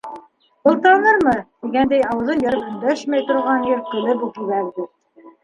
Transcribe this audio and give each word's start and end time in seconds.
Был 0.67 0.77
танырмы, 0.85 1.33
тигәндәй, 1.65 2.01
ауыҙын 2.13 2.41
йырып 2.47 2.65
өндәшмәй 2.73 3.27
торған 3.29 3.69
ир 3.75 3.85
көлөп 3.93 4.27
үк 4.31 4.43
ебәрҙе: 4.47 4.89